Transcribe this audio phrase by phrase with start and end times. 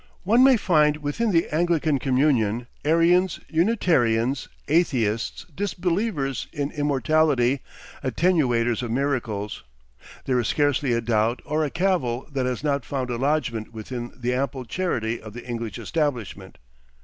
[0.23, 7.59] One may find within the Anglican communion, Arians, Unitarians, Atheists, disbelievers in immortality,
[8.03, 9.63] attenuators of miracles;
[10.25, 14.11] there is scarcely a doubt or a cavil that has not found a lodgment within
[14.15, 16.57] the ample charity of the English Establishment.